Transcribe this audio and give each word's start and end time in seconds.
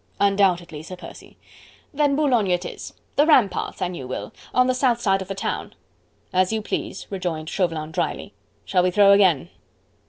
"Undoubtedly, 0.19 0.81
Sir 0.81 0.95
Percy." 0.95 1.37
"Then 1.93 2.15
Boulogne 2.15 2.49
it 2.49 2.65
is... 2.65 2.93
the 3.17 3.27
ramparts, 3.27 3.83
an 3.83 3.93
you 3.93 4.07
will, 4.07 4.33
on 4.51 4.65
the 4.65 4.73
south 4.73 4.99
side 4.99 5.21
of 5.21 5.27
the 5.27 5.35
town." 5.35 5.75
"As 6.33 6.51
you 6.51 6.59
please," 6.59 7.05
rejoined 7.11 7.49
Chauvelin 7.49 7.91
drily. 7.91 8.33
"Shall 8.65 8.81
we 8.81 8.89
throw 8.89 9.11
again?" 9.11 9.51